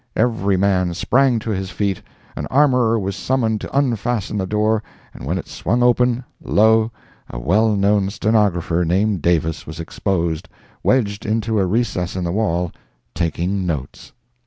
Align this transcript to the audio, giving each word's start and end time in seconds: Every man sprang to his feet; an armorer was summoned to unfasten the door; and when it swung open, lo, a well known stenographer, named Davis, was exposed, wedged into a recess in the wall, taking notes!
Every 0.15 0.57
man 0.57 0.95
sprang 0.95 1.37
to 1.37 1.51
his 1.51 1.69
feet; 1.69 2.01
an 2.35 2.47
armorer 2.47 2.97
was 2.97 3.15
summoned 3.15 3.61
to 3.61 3.77
unfasten 3.77 4.35
the 4.39 4.47
door; 4.47 4.81
and 5.13 5.27
when 5.27 5.37
it 5.37 5.47
swung 5.47 5.83
open, 5.83 6.23
lo, 6.43 6.89
a 7.29 7.37
well 7.37 7.75
known 7.75 8.09
stenographer, 8.09 8.83
named 8.83 9.21
Davis, 9.21 9.67
was 9.67 9.79
exposed, 9.79 10.49
wedged 10.81 11.23
into 11.23 11.59
a 11.59 11.67
recess 11.67 12.15
in 12.15 12.23
the 12.23 12.31
wall, 12.31 12.71
taking 13.13 13.67
notes! 13.67 14.11